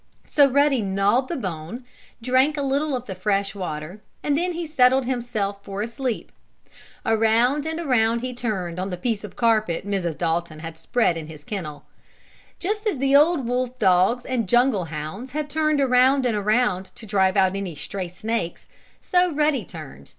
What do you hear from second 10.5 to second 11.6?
had spread in his